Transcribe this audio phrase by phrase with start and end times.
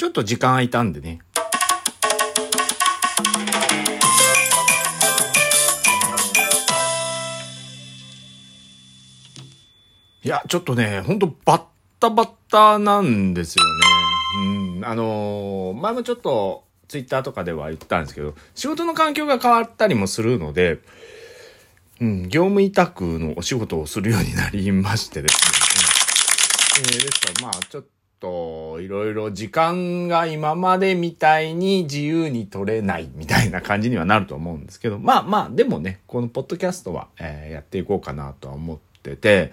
[0.00, 1.18] ちょっと時間空いたんでね。
[10.24, 11.62] いや、ちょっとね、ほんとバッ
[12.00, 13.64] タバッタなんですよ
[14.42, 14.78] ね。
[14.78, 20.78] うん、あのー前もちょっとツイッターとかでは言ったんですけど、仕事の環境が変わったりもするので、
[22.00, 25.34] うん、業務委託のお仕事をするようになりましてです
[26.80, 26.94] ね。
[26.94, 39.52] えーですから、まあ、ちょっと、いろいろ時間が今までみたいに自由に取れないみたいな感じにはなると思うんですけど、まあまあ、でもね、このポッドキャストは、えーやっていこうかなとは思ってて、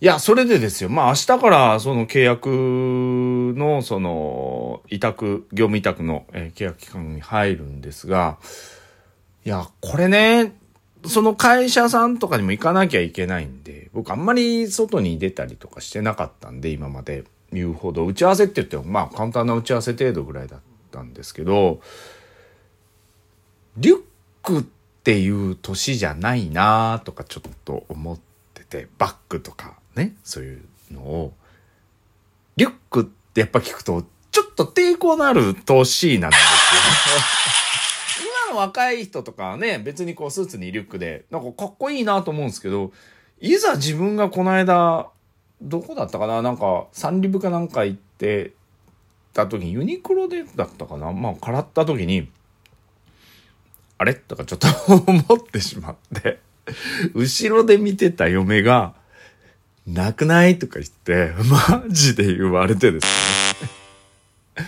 [0.00, 0.90] いや、それでですよ。
[0.90, 8.38] まあ明日からその契約のその委託、業務委託の、えー契約期間に入るんですが、
[9.44, 10.54] いや、これね、
[11.06, 18.06] その会社さんとかにも行かなきゃいけないんで、僕あんまり外に出たりとかしてなかったんで、今まで言うほど。
[18.06, 21.80] 打ち合わせって言っても、まあ簡単な打ち合わせ程度ぐらいだったんですけど、
[23.76, 24.00] リュッ
[24.42, 24.62] クっ
[25.04, 28.18] ていう年じゃないなとかちょっと思っ
[28.54, 31.32] てて、バッグとかね、そういうのを、
[32.56, 36.40] リュックってやっぱ聞くと、ちょっと抵抗のある年なんです
[38.24, 38.28] よ。
[38.48, 42.92] 今の若い人とかはね、別にこうスーツにリュックで、なんかかっこいいなと思うんですけど、
[43.40, 45.08] いざ自分がこの間、
[45.60, 46.40] どこだったかな？
[46.40, 48.52] なんか、サンリブかなんか行って
[49.32, 51.12] た時に、ユニクロでだったかな？
[51.12, 52.30] まあ、からった時に、
[53.98, 54.14] あれ？
[54.14, 54.68] とかちょっと
[55.10, 56.38] 思ってしまって、
[57.14, 58.94] 後ろで見てた嫁が、
[59.86, 60.58] なくない？
[60.58, 61.32] とか言って、
[61.70, 63.06] マジで言われてです
[63.64, 64.64] ね。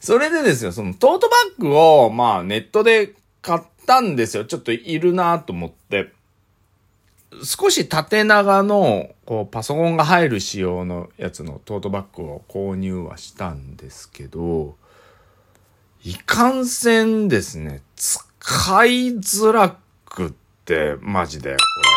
[0.00, 4.46] それでですよ、そのトートバッグを、まあネットで買ったんですよ。
[4.46, 6.12] ちょっといるなと思って。
[7.44, 14.76] 少し縦長の、こう、パソコンが入る仕様のやつのトートバッグを購入はしたんですけど、
[16.04, 20.32] いかんせんですね、使いづらくっ
[20.64, 21.90] て、マジで、これ。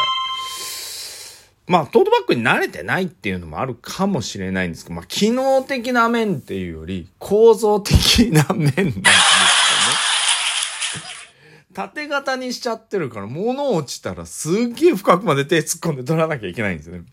[1.65, 9.32] まあ、トートバッグに慣れてないっていうのもあるかもしれないんですけど、まあ、機能的な面っていうより、構造的な面なんです。
[11.73, 17.03] 縦型にしちゃってるから、物落ちたらすっげえ深くまで手突っ込んで取らなきゃいけないんですよね。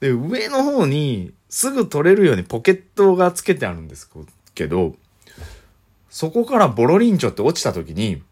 [0.00, 4.10] で、上の方にすぐ取れるようにポケットがつけてあるんです
[4.54, 4.96] けど、
[6.10, 8.22] そこからボロリンチョって落ちた時に、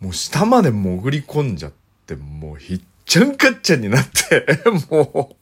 [0.00, 1.72] もう下まで潜り込んじゃっ
[2.06, 4.46] て、もうひっちゃんかっちゃんになって、
[4.90, 5.36] も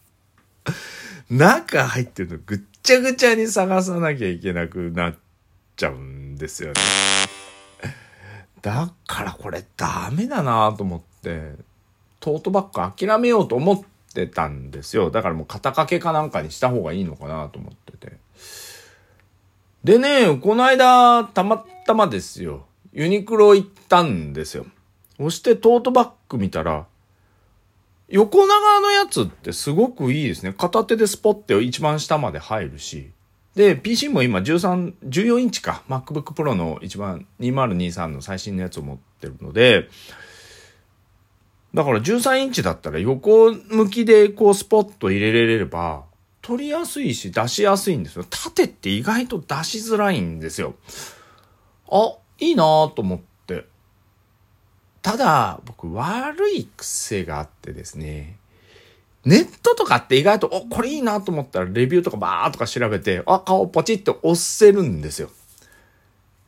[1.31, 5.15] う、中入ってるのぐっちゃぐちゃに探さなきゃいけなくなっ
[5.76, 6.75] ちゃうんですよね。
[8.63, 11.53] だからこれダメだなと思って、
[12.21, 13.83] トートバッグ諦めようと思っ
[14.15, 15.11] てたんですよ。
[15.11, 18.17] だからもう肩掛けかなんかにした方がいいのかなと思ってて。
[19.85, 22.67] でね、この間、たまたまですよ。
[22.93, 24.67] ユニクロ行ったんですよ。
[25.19, 26.87] そしてトートバッグ見たら、
[28.09, 30.55] 横長のやつってすごくいいですね。
[30.57, 33.11] 片手でスポッて一番下まで入るし。
[33.59, 35.83] で、PC も今13、14インチか。
[35.89, 39.89] MacBook Pro の一番2023の最新のやつを持ってるので、
[41.75, 46.05] だから13インチだったら横向きでこうスポッと入れれれば、
[46.41, 48.25] 取りやすいし出しやすいんですよ。
[48.31, 50.77] 縦って意外と出しづらいんですよ。
[51.91, 53.65] あ、いいなぁと思って。
[55.03, 58.38] ただ、僕悪い癖があってですね。
[59.28, 65.28] ネットとかって意外と、お、これいいなと思ったらレビューとかバーとか調べて、あ、顔ポチって押せるんですよ。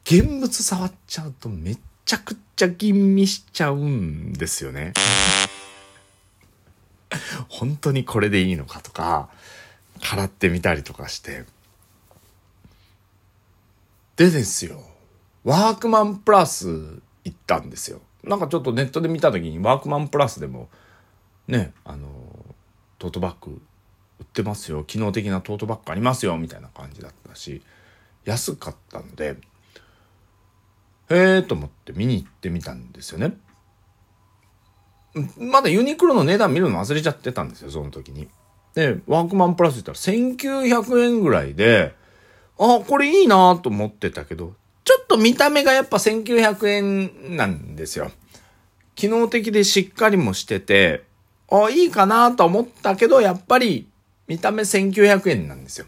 [0.06, 1.76] 現物触っちゃうとめ
[2.06, 4.94] ちゃくちゃ吟味しちゃうんですよね。
[7.50, 9.28] 本当にこれでいいのかとか、
[9.98, 11.44] 払ってみたりとかして。
[14.16, 14.82] でですよ、
[15.44, 16.66] ワークマンプラス
[17.24, 18.00] 行ったんですよ。
[18.24, 20.70] なんかちょっとネットで見た時にワークマンプラスでも、
[21.46, 22.08] ね、あの、
[23.00, 23.60] トートバッグ
[24.20, 24.84] 売ってますよ。
[24.84, 26.36] 機能的なトートバッグありますよ。
[26.36, 27.62] みたいな感じだったし、
[28.26, 29.36] 安かったので、
[31.08, 33.36] へえと思って見に行ってみたんですよね。
[35.38, 38.28] まだユニクロの値段見るの忘れちゃってたんですよ、その時に。
[38.74, 41.94] で、ワークマンプラス行ったら1900円ぐらいで、
[42.58, 44.54] あ、これいいなと思ってたけど、
[44.84, 48.12] ちょっと見た目がやっぱ1900円なんですよ。
[48.94, 51.04] 機能的でしっかりもしてて、
[51.50, 53.88] あ、いいかなと思ったけど、やっぱり
[54.26, 55.86] 見た目1900円なんですよ。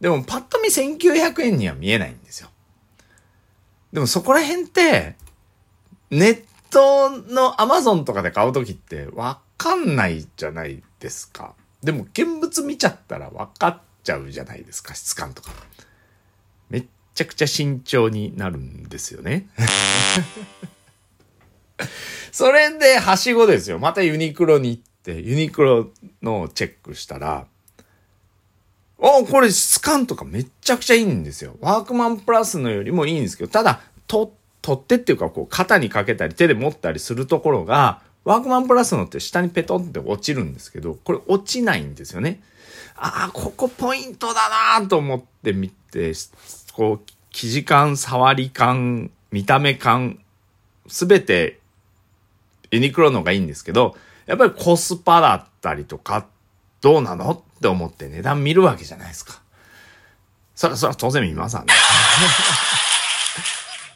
[0.00, 2.48] でもパッと見1900円には見えないんですよ。
[3.92, 5.16] でもそこら辺って、
[6.10, 11.54] ネットのアマゾンとかで買うときってわかんないじゃないですか。
[11.82, 15.50] でも現物見ちゃったらわかっちゃうじゃないですか、質感とか。
[16.68, 19.48] めっちゃくちゃ慎重になるんですよね。
[22.32, 23.78] それで、はしごですよ。
[23.78, 25.90] またユニクロに行って、ユニクロ
[26.22, 27.46] のチェックしたら、
[28.98, 31.56] あ、これスカンとかめっちゃくちゃいいんですよ。
[31.60, 42.40] ワークマンプラスのよりもいいんですけど、ただ、と、取ってっていうか、こう、肩にかけたり手で持ったりするところが、ワークマンプラスのって下にペトンって落ちるんですけど、これ落ちないんですよね。
[42.96, 46.12] ああ、ここポイントだなと思って見て、
[46.72, 47.00] こう、
[47.30, 50.18] 生地感、触り感、見た目感、
[50.88, 51.60] すべて
[52.70, 53.96] ユニクロのがいいんですけど、
[54.26, 56.26] やっぱりコスパだったりとか、
[56.80, 59.40] どうなのって思って値段見るわけじゃないですか。
[60.54, 61.72] そらそら当然見ますわね。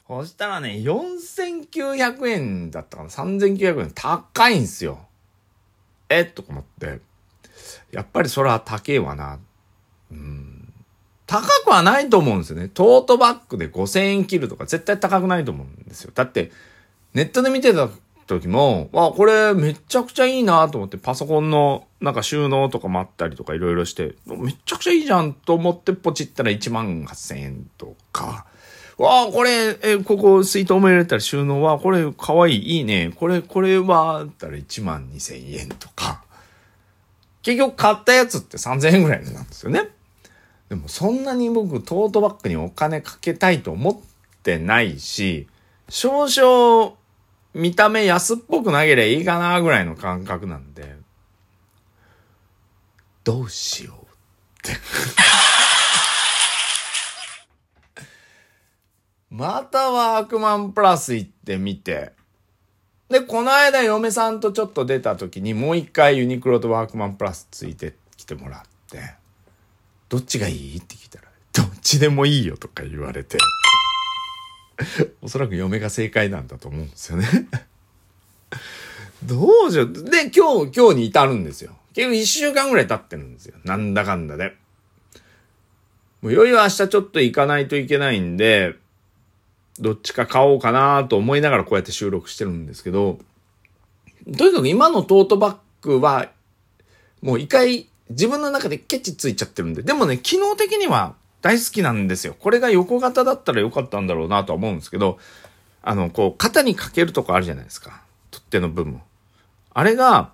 [0.07, 5.07] そしたらね、4900円だったかな ?3900 円高いんすよ。
[6.09, 7.01] えっと思って。
[7.93, 9.39] やっぱりそら高えわな。
[10.11, 10.73] うん。
[11.27, 12.69] 高くはないと思うんですよね。
[12.69, 16.11] トートバッグで5000円切るとか絶対高くないと思うんですよ。
[16.13, 16.51] だって、
[17.15, 17.89] ネットで見てた
[18.39, 28.47] 時も、あ、これめちゃくちゃいいなと思って、パソコンのなんか収納とかもあったりとかいろいろして、めちゃくちゃいいじゃんと思ってポチったら1万8000円とか、
[28.99, 33.13] わあ、これ、え、ここ水筒も入れたら収納は、これかわいい、いいね。
[33.17, 36.23] これ、これは、だったら1万2000円とか。
[37.43, 39.89] 結局買ったやつって3000円ぐらいなんですよね。
[40.69, 43.97] でもそんなに僕トートバッグにお金かけたいと思っ
[44.43, 45.49] てないし、
[45.89, 46.93] 少々
[47.53, 50.97] 見た目安っぽくなければいいかなぐらいの感覚なんで、
[53.25, 54.07] どうしようっ
[54.63, 54.79] て。
[59.31, 62.13] またワークマンプラス行ってみて、
[63.09, 69.15] で、この間嫁さんとちょっと出た時にもう一回ユニクロとワークマンプラスついてきてもらって、
[70.09, 70.79] どっちがいい？
[70.79, 73.39] って聞いたら、どっちでもいいよとか言われて。
[75.23, 77.27] おそらく嫁が正解なんだと思うんですよね
[79.25, 79.93] どうしよう。
[79.93, 81.77] で、今日、今日に至るんですよ。
[81.95, 83.57] 結局一週間ぐらい経ってるんですよ。
[83.65, 84.57] なんだかんだで。
[86.23, 88.77] もういよいよ明日ちょっと行かないといけないんで、
[89.79, 93.19] どっちか買おうかなと思いながらこうやって収録してるんですけど、
[94.37, 96.31] とにかく今のトートバッグは、
[97.23, 102.35] もう一回自分の中でケチついちゃってるんで、でもね、機能的には大好きなんですよ。
[102.39, 105.19] これが横型だったらよかったんだろうなとは思うんですけど、
[105.83, 108.03] あの、こう、肩にかけるとこあるじゃないですか。
[108.31, 109.01] 取っ手の部分。
[109.73, 110.31] あれが、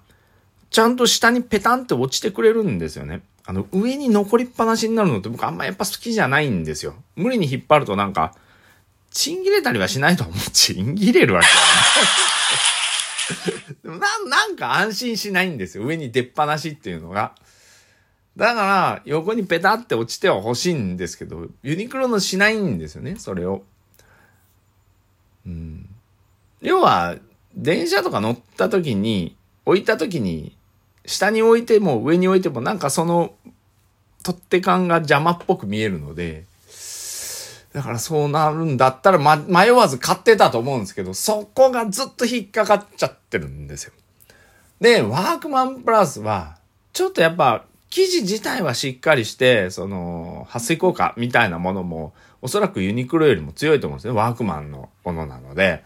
[0.70, 3.23] ちゃんと下にペタンって落ちてくれるんですよね。
[3.44, 6.97] あの、上に残りっぱなしになるのって僕あんまやっぱ好きじゃないんですよ。
[7.14, 8.35] 無理に引っ張るとなんか、
[9.11, 10.37] ちん切れたりはしないと思う。
[10.50, 11.47] ちん切れるわけ
[13.82, 15.85] でもな、なんか安心しないんですよ。
[15.85, 17.35] 上に出っ放しっていうのが。
[18.36, 23.64] だから、横にペタって落ちては欲しいんですけど、ユニクロのしないんですよね、それを。
[25.46, 25.88] うん。
[26.60, 27.16] 要は、
[27.54, 30.54] 電車とか乗った時に、置いた時に、
[31.06, 33.34] 下に置いても上に置いてもなんかその、
[34.22, 36.44] 取っ手感が邪魔っぽく見えるので、
[37.72, 43.92] だからそうなるんだったら、ま、迷わず買ってたと思うんですけど、そこがずっと引っかかっちゃってるんですよ。
[44.80, 46.58] で、ワークマンプラスは、
[46.92, 52.12] ちょっとやっぱ生地自体はしっかりして、その、撥水効果みたいなものも、
[52.42, 54.14] おそらくユニクロよりも強いと思うんですね。
[54.14, 55.84] ワークマンのものなので。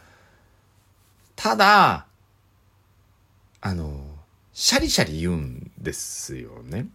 [1.36, 2.06] ただ、
[3.60, 4.00] あの、
[4.52, 6.86] シャリシャリ言うんですよね。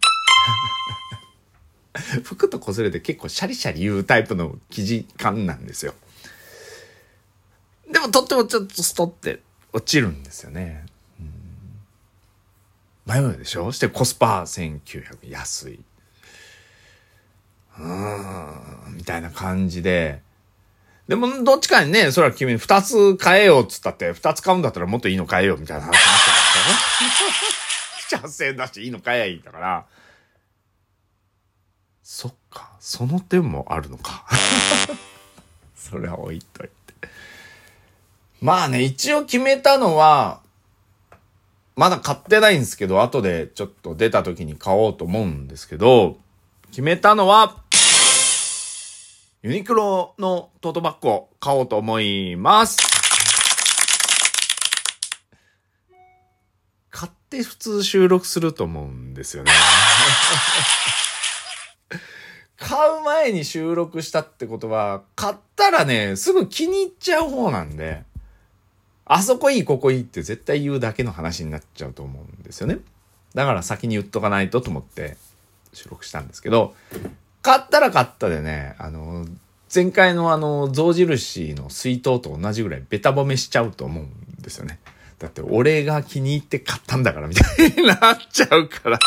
[2.22, 5.94] 服と擦れて結構シャリシャリ言うタイプの生地感なんですよ。
[7.90, 9.40] でもとってもちょっとストって
[9.72, 10.84] 落ちるんですよね。
[13.06, 13.70] 迷うでしょ？
[13.72, 15.80] してコスパ1900安い。
[17.78, 20.22] うーん、みたいな感じで。
[21.08, 26.02] でも、どっちかにね、それは君二つ買えよっつったって、二つ買うんだったらもっといいの買えよみたいな話になっ
[28.20, 28.56] てますよね。
[28.56, 29.86] 7000円出していいの買えばいいんだから。
[32.02, 34.24] そっか、その点もあるのか。
[35.76, 36.72] それは置いといて。
[38.40, 40.40] まあね、一応決めたのは、
[41.76, 46.16] まだ買ってないんですけど、後でちょっと出た時に買おうと思うんですけど、
[46.70, 47.62] 決めたのは、
[49.42, 52.78] ユニクロのトートバッグを買おうと思います。
[56.90, 59.52] 買って普通収録すると思うんですよね。
[62.56, 68.04] 買う前に収録したってことは、買ったらね、すぐ気に入っちゃう方なんで、
[69.06, 72.78] あそこいい、ここいいって絶対言うだけの話になっちゃうと思うんですよね。
[73.34, 75.16] だから先に言っとかないとと思って
[75.72, 76.74] 収録したんですけど、
[77.40, 79.24] 買ったら買ったでね、あの、
[79.72, 84.80] 前回のあの、象印の水筒と同じぐらいベタ褒めしちゃうと思うんですよね。
[85.20, 89.02] だって俺が気に入って買ったんだからみたいになっちゃうからで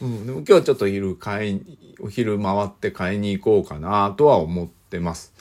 [0.00, 0.06] すね。
[0.06, 1.62] うん、でも今日ちょっと昼買い、
[2.00, 5.32] お昼回って買いに行こうかなとは思ってます。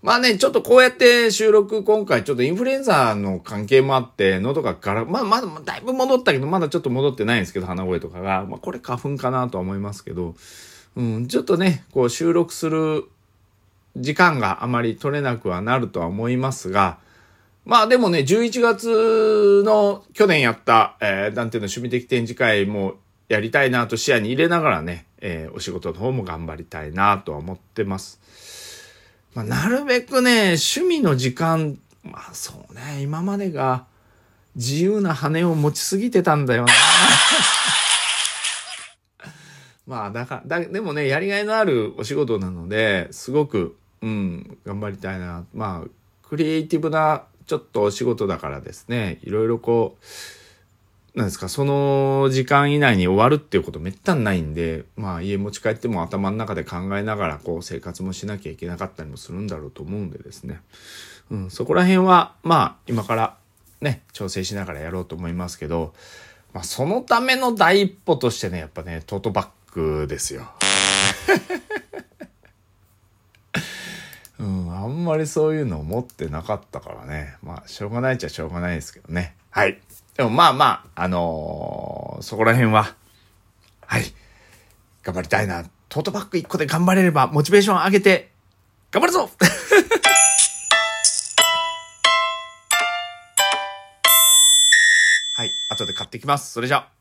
[0.00, 8.46] まあね、ちょっとこうやって収録今回ちょっとインフルエンザの関係もあって喉がガラ、まあまだだいぶ戻ったけどまだちょっと戻ってないんですけど鼻声とかが。
[8.46, 10.36] まあこれ花粉かなとは思いますけど、
[10.94, 13.08] うん、ちょっとね、こう収録する
[13.96, 16.98] 時間があまり取れなくはなるとは思いますが、
[17.64, 22.94] まあでもね、11月の去年やった、えー、なんていうの、趣味的展示会も
[23.28, 28.57] やりたいなと視野に入れながらね、えー、お仕事の方も頑張りたいなとは思ってます。
[29.34, 33.86] まあ、なるべくね、趣味の時間、まあそうね、今までが
[34.56, 36.72] 自由な羽を持ちすぎてたんだよな。
[39.86, 45.44] まあだから、だ、でもね、やりがいのあるお仕事なので、すごく、うん、頑張りたいな。
[45.54, 45.88] まあ、
[46.28, 50.04] クリエイティブなちょっとお仕事だからですね、いろいろこう、
[51.18, 60.60] なんですか、その時間以内に終わるっていうことめったにないんで、まあ家持ち帰っても頭の中で考えながらこう生活もしなきゃいけなかったりもするんだろうと思うんでですね。
[61.30, 63.36] うん、そこら辺は、まあ今から
[63.80, 65.92] ね、調整しながらやろうと思いますけど、
[66.54, 70.48] まあそのための第一歩としてね、やっぱね、トートバッグですよ。
[74.38, 77.34] うん、あんまりそういうの持ってなかったからね。
[77.42, 79.34] まあ、しょうがないっちゃしょうがないですけどね。
[79.50, 79.80] はい。
[80.18, 82.92] でもまあまあ、あのー、そこら辺は、
[83.86, 84.02] はい。
[85.04, 85.64] 頑張りたいな。
[85.88, 88.32] トートバッグ1個で頑張れれば、モチベーション上げて、
[88.90, 89.30] 頑張るぞ
[95.36, 95.54] はい。
[95.68, 96.50] 後で買ってきます。
[96.50, 96.97] それじゃあ。